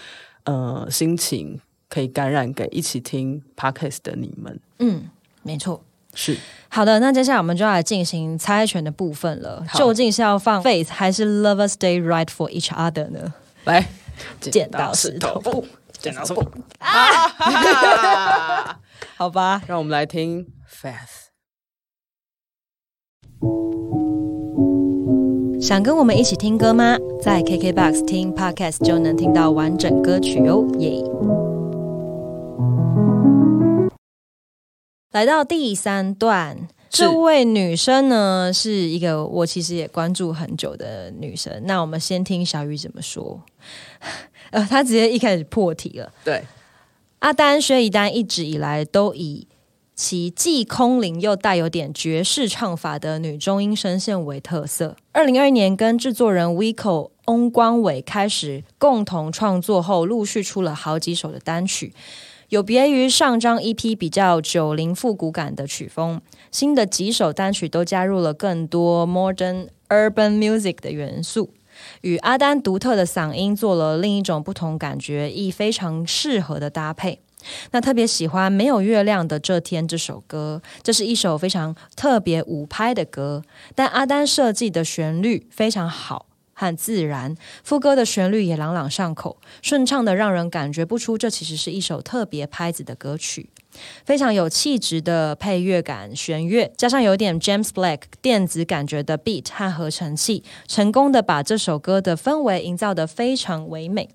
[0.44, 4.58] 呃心情可以感染给一起听 podcast 的你们。
[4.78, 5.08] 嗯，
[5.42, 5.82] 没错。
[6.16, 6.36] 是
[6.68, 9.64] 好的，那接下来我们就要来进行猜拳的部分了。
[9.74, 13.34] 究竟是要放 Faith 还是 Lovers Stay Right for Each Other 呢？
[13.64, 13.84] 来
[14.40, 15.66] 剪刀石头布，
[15.98, 18.78] 剪刀石头布啊！
[19.16, 21.24] 好吧，让我们来听 Faith。
[25.60, 26.96] 想跟我们一起听歌吗？
[27.20, 31.02] 在 KKBOX 听 Podcast 就能听到完整歌曲哦，耶！
[35.14, 41.62] 来到第三段，这位女生呢，是一个我其实也关注很久的女生。
[41.66, 43.40] 那我们先听小雨怎么说。
[44.50, 46.12] 呃，她直接一开始破题了。
[46.24, 46.42] 对，
[47.20, 49.46] 阿丹薛一丹一直以来都以
[49.94, 54.96] 其既空灵又带有点爵士唱法的女中音声线为特色。
[55.12, 61.94] 二零二一年跟制作人 Vico 翁光伟开始共同创作后，陆续出了好几首的单曲。
[62.54, 66.20] 有别于上张 EP 比较九零复古感的曲风，
[66.52, 71.50] 新的几首单曲都加入了更多 modern urban music 的元素，
[72.02, 77.18] 与阿丹独特的嗓音做了另一种不同感觉，亦非常适合的搭配。
[77.72, 83.42] 那特别喜欢《没有月亮的这天》这首歌，这是一首非常特别五拍的歌，
[83.74, 86.26] 但阿丹设计的旋律非常好。
[86.64, 93.48] 很自然，副歌的旋律也朗朗上口，顺畅的让人感觉不出这其实是一首特别拍子的歌曲。
[94.04, 104.08] 非常有气质的配乐感，弦乐加上有点 James Black 电子感觉的 beat 和合成器，成功的把这首歌的氛围营造的非常唯美。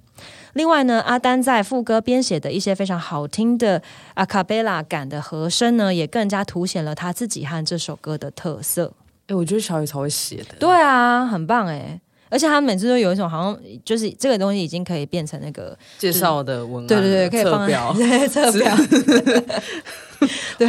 [0.54, 3.82] 另外呢，阿丹在副歌编写的一些非常好听的
[4.16, 8.94] a cappella 感的和声呢，也更加凸显了他自己和这首歌的特色。
[9.28, 10.56] 哎，我觉得小雨超会写的。
[10.58, 12.00] 对啊，很棒哎。
[12.30, 18.76] 而且他每次都有一种好像就是这个东西已经可以变成那个介绍的文案，对对对，可以测标， 对测标，
[20.58, 20.68] 对，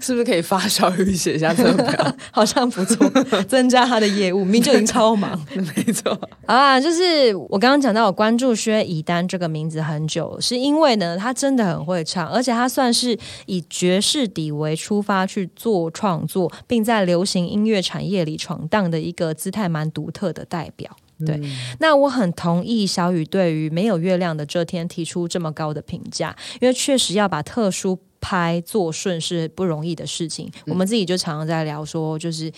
[0.00, 2.16] 是不是可以发小雨写一下测标？
[2.32, 3.08] 好像不错，
[3.44, 6.80] 增加他的业务，明就已经超忙， 没错啊。
[6.80, 20.90] 就是我刚刚讲到，我关注薛以丹这个名字很久，是因为呢，他真的很会唱，而且他算是以爵士底为出发去做创作，并在流行音乐产业里闯荡的一个姿态蛮独特的代表。
[21.26, 21.40] 对，
[21.80, 30.50] 那我很同意小雨对于没有月亮的这天提出这么高的评价，因为确实要把特殊拍做顺是不容易的事情。
[30.66, 32.50] 我们自己就常常在聊说，就是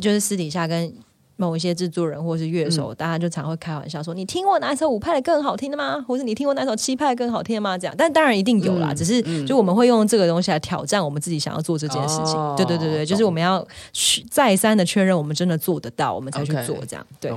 [0.00, 0.92] 就是私底下跟
[1.36, 6.02] 某一些制作人或是乐手，大家就常会开玩笑说：“你听过哪一首五拍的更好听的吗？
[6.08, 12.34] 或者你听过哪首七拍更好听的吗？”这样，但当然一定有啦，只是就我们会用这个东西来挑战我们自己想要做这件事情。
[12.56, 17.06] 对对对对，就是我们要去再三的确认我们真的做得到，我们才去做这样。
[17.20, 17.30] 对。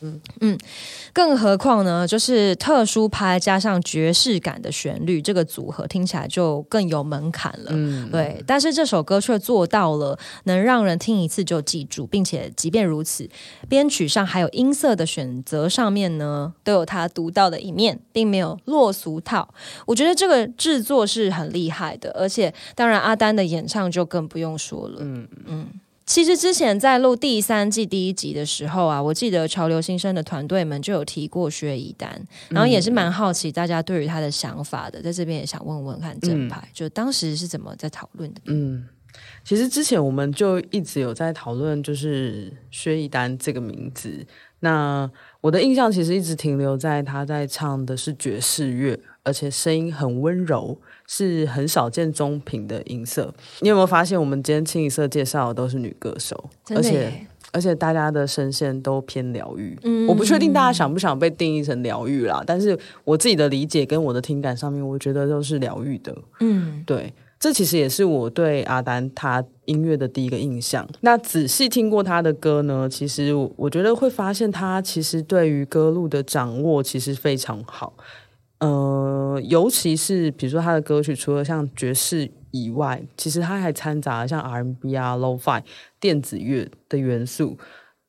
[0.00, 0.58] 嗯嗯，
[1.12, 2.06] 更何况呢？
[2.06, 7.70] 就是特殊拍加上爵士感的旋律，这个组合听起来就更有门槛了。
[7.72, 8.42] 嗯，对。
[8.46, 13.28] 但是这首歌却做到了能让人听一次就记住，并且即便如此，
[13.68, 19.52] 编曲上还有音色的选择上面呢，都有它独到的一面，并没有落俗套。
[19.86, 24.98] 我觉得这个制作是很厉害的，而且当然阿丹的演唱就更不用说了。
[25.00, 25.66] 嗯嗯。
[26.08, 32.18] 其实之前在录第三季第一集的时候啊，我记得潮流新生的团队们就有提过薛一丹，
[32.48, 38.40] 然后也是蛮好奇大家对于他的想法的，在这边也想问问看正牌，就当时是怎么在讨论的？
[38.46, 38.88] 嗯，
[39.44, 44.26] 其实之前我们就一直有在讨论，就是薛一丹这个名字。
[44.60, 45.08] 那
[45.42, 50.80] 我的印象其实一直停留在他在唱的是爵士乐，而且声音很温柔。
[51.10, 59.76] 是很少见中频的音色，你有没有发现我们今天清一色介绍的都是女歌手，而且而且大家的声线都偏疗愈。
[59.82, 66.14] 嗯，我不确定大家想不想被定义成疗愈啦，但是我自己的理解跟我的听感上面，我觉得都是疗愈的。
[66.40, 70.86] 嗯，对，这其实也是我对阿丹他音乐的第一个印象。
[71.00, 77.94] 那仔细听过他的歌呢，其实我觉得会发现他其实对于歌路的掌握其实非常好。
[78.60, 85.62] 呃，尤其是比如说他的歌曲，除了像爵士以外，其实他还掺杂了像 R&B 啊、Lo-Fi
[86.00, 87.56] 电子乐的元素。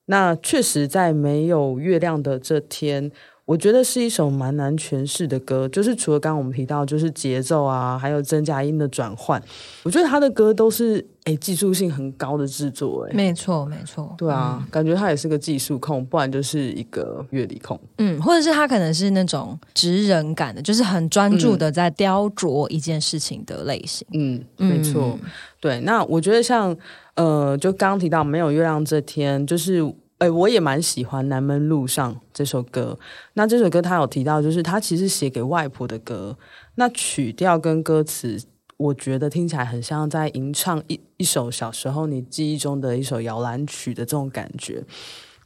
[0.05, 3.11] 那确实，在没有月亮的这天。
[3.49, 9.41] 我觉得是一首蛮难诠释的歌，就是除了刚刚我们提到，就是节奏啊，还有真假音的转换，
[9.81, 13.13] 我觉得他的歌都是诶技术性很高的制作，诶。
[13.15, 25.17] 没错没错，对啊，感觉他也是个技术控，不然就是一个乐理控，嗯，或者是他可能是那种职人感的，就是很专注的在雕琢一件事情的类型，嗯，没错，
[25.59, 26.77] 对，那我觉得像
[27.15, 29.91] 呃，就刚刚提到没有月亮这天，就是。
[30.19, 32.99] 哎，我也蛮喜欢《南门路上》这首歌。
[33.35, 36.37] 那这首歌他有提到，就是他其实写给外婆的歌。
[36.75, 38.37] 那曲调跟歌词，
[38.75, 44.83] 我觉得听起来很像在吟唱一一首小时候你记忆中的一首摇篮曲的这种感觉。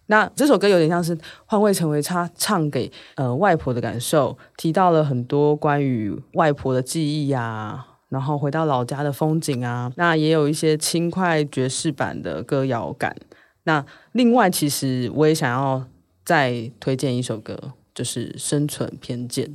[0.08, 9.92] 那这首歌有点像是换位成为他唱给呃外婆的感受，提到了很多关于外婆的记忆啊，然后回到老家的风景啊。
[9.98, 13.16] 那也有一些轻快爵士版的歌谣感。
[13.64, 15.88] 那另外，其实我也想要
[16.26, 19.48] 再推荐一首歌，就是《生存偏见》。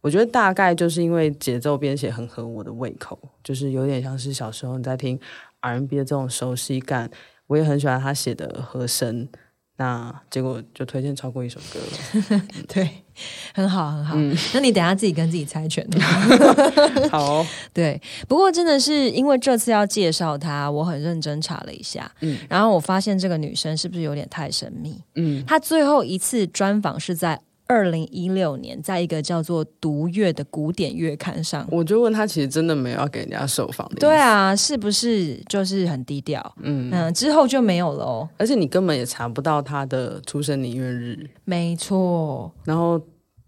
[0.00, 5.18] 我觉得大概就是因为节奏编写很合我的胃口，就是有点像是小时候你在听
[5.60, 7.10] R&B 的这种熟悉感，
[7.48, 9.28] 我也很喜欢他写的和声。
[9.80, 11.78] 那结果就推荐超过一首歌
[12.34, 12.88] 了， 对，
[13.54, 14.16] 很好很好。
[14.52, 15.86] 那你等下自己跟自己猜拳。
[17.10, 18.00] 好， 对。
[18.26, 25.00] 不过真的是因为这次要介绍她，我很认真查了一下，嗯，然后我发现这个女生是不是有点太神秘？
[25.14, 27.40] 嗯，她最后一次专访是在。
[27.68, 33.96] 二零一六年，在一个叫做《独乐》的古典月刊上，我就问他，其实真的没有要给人家受访的。
[33.96, 36.54] 对啊，是不是就是很低调？
[36.62, 38.28] 嗯嗯，之后就没有了哦。
[38.38, 41.28] 而且你根本也查不到他的出生年月日。
[41.44, 42.50] 没错。
[42.64, 42.98] 然后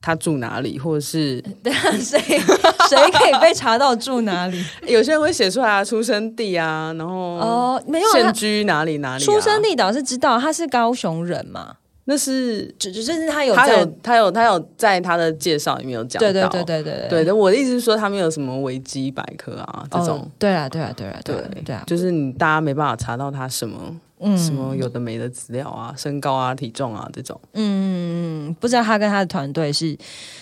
[0.02, 4.62] 他住哪里，或者是 对啊，谁谁可以被查到住哪里？
[4.86, 9.24] 有些人会写出来出生地啊，然后哦，没有现居哪里哪里？
[9.24, 11.76] 出生地倒是知道，他是高雄人嘛。
[12.10, 17.24] 那是，就就是他有，他有，他有，他有在他的介绍里面有讲到，对对对对对对。
[17.24, 20.28] 对，我的意思是说，他们有什么维基百科啊这种？
[20.36, 27.40] 对啊对啊对啊对对啊，就是你大家没办法查到他什么，嗯，什么有的没的资料啊，身高啊、体重啊这种。
[27.52, 29.96] 嗯，不知道他跟他的团队是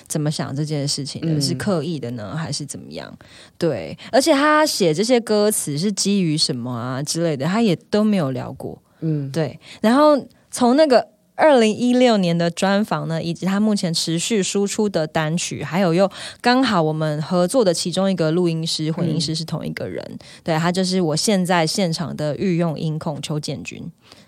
[0.07, 3.14] 怎么想这件事情的，是刻意的呢，还是怎么样？
[3.59, 8.81] 对，而且他写这些歌词是基于什么啊之类的，他也都没有聊过。
[9.01, 9.61] 嗯，对。
[9.83, 10.19] 然后
[10.51, 11.07] 从那个。
[11.39, 16.11] 二零一六年的专访呢，以及他目前持续输出的单曲，还有又
[16.41, 20.05] 刚好我们合作的其中一个录音师、混音师是同一个人，
[20.43, 23.80] 对他就是我现在现场的御用音控邱建军。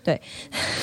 [0.03, 0.19] 对，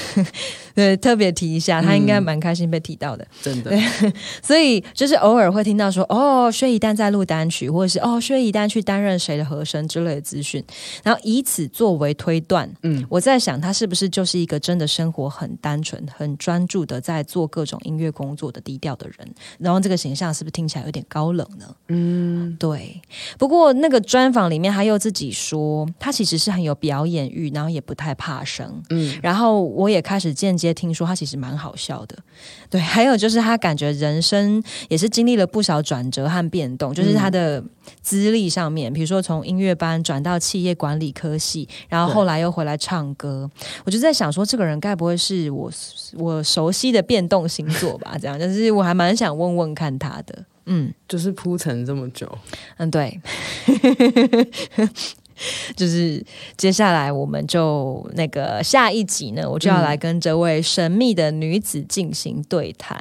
[0.75, 3.71] 对，特别提一下，他应该蛮开心被提到的，真的。
[3.71, 4.13] 对，
[4.43, 10.63] 所以就是偶尔会听到说，哦，薛一丹在录单曲，或者是哦，薛一丹去担任谁的和声之类的资讯，
[11.03, 12.73] 然后以此作为推断。
[12.83, 19.35] 嗯，我在想，他是不是就是一个真的生活很单纯、很专注的在做各种音乐工作的低调的人？
[19.61, 21.77] 然后这个形象是不是听起来有点高冷呢？
[21.87, 23.01] 嗯，对。
[23.39, 28.83] 不过那个专访里面，他又自己说，他其实是很有表演欲，然后也不太怕生。
[28.91, 29.17] 嗯。
[29.23, 32.19] 然后我也开始间接听说他其实蛮好笑的，
[32.69, 37.63] 对，还有就是他感觉人生也是经历了不少转折和变动，就是他的
[38.03, 43.49] 资历上面，比如说从音乐班转到企业管理科系，然后后来又回来唱歌，
[43.85, 45.71] 我就在想说，这个人该不会是我
[46.17, 48.17] 我熟悉的变动星座吧？
[48.21, 52.39] 这样，就是我还蛮想问问看他的，嗯，就是铺陈这么久，
[52.77, 53.21] 嗯，对。
[55.77, 56.21] 就是
[56.57, 63.01] 接下来我们就那个下一集呢，我就要来跟这位神秘的女子进行对谈。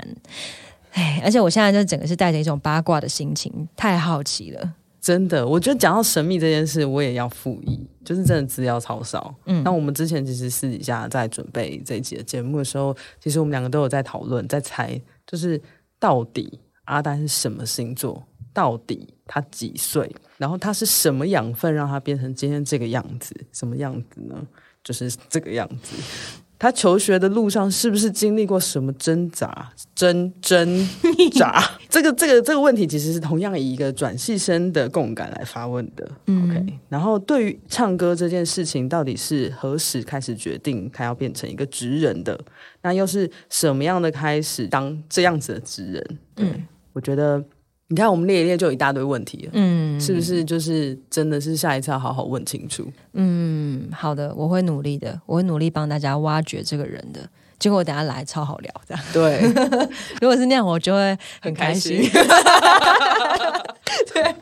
[0.92, 4.74] 哎，而且我现在就整个是带着一种八卦的心情，太好奇了。
[5.08, 9.34] 真的，我觉得讲到神秘这件事，我也要复议，就是真的资料超少。
[9.46, 15.62] 嗯，那我们之前其实私底下在准备这一集的节目的时候，其实我们两个都有在讨论，在猜，就是
[15.98, 18.22] 到底阿丹是什么星座。
[18.54, 20.14] 到底他几岁？
[20.36, 23.34] 然后他是什么养分让他变成今天这个样子？
[23.54, 24.36] 什么样子呢？
[24.84, 25.96] 就是这个样子。
[26.60, 30.90] 他求学的路上是不是经历过什么挣扎、挣挣
[31.34, 31.64] 扎？
[31.88, 36.10] 这个、这个、这个问题其实是同样以一个转系生的共感来发问的。
[36.28, 42.40] OK，然后对于唱歌这件事情，到底是何时开始决定他要变成一个职人的？
[42.82, 46.20] 那又是什么样的开始当这样子的职人？
[46.38, 47.44] 嗯，我觉得。
[47.90, 50.44] 你看，我们列一列就有一大堆问题了，嗯，是不是？
[50.44, 52.86] 就是真的是下一次要好好问清楚。
[53.14, 57.22] 嗯，好的，我会努力的，我会努力帮大家挖掘这个人的。
[57.58, 59.42] 结果我等下来超好聊，这样对。
[60.20, 62.02] 如果是那样，我就会很开心。
[64.14, 64.36] 对，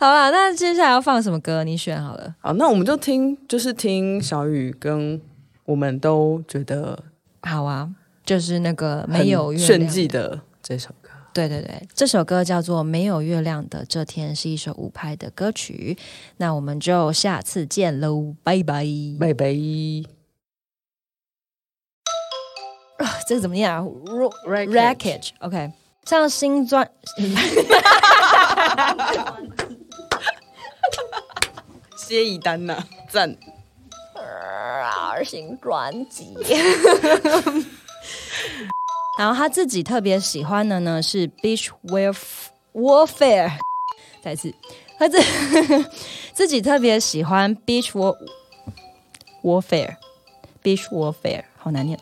[0.00, 1.62] 好了，那接下来要放什么歌？
[1.64, 2.34] 你选好了。
[2.40, 5.20] 好，那我们就听，就是听小雨跟
[5.66, 6.98] 我们都觉得
[7.42, 7.90] 好啊，
[8.24, 10.90] 就是那个没有炫技的这首。
[11.34, 15.98] 对对对，这首歌叫做《没有月亮的这天》，是一首五拍的歌曲。
[16.36, 18.86] 那我们就下次见喽，拜拜
[19.18, 19.46] 拜拜。
[23.04, 23.84] 啊，这个怎么样
[24.46, 25.72] ？Rackage，OK，
[26.04, 26.88] 像新专，
[31.98, 33.36] 谢以丹呐，赞。
[35.24, 36.32] 新专辑。
[39.18, 41.68] 然后他自己特别喜欢的呢是 Beach
[42.72, 43.52] Warfare，
[44.22, 44.52] 再次，
[44.98, 45.18] 他自
[46.32, 48.16] 自己特别喜欢 Beach War
[49.42, 51.98] Warfare，Beach Warfare，好难念。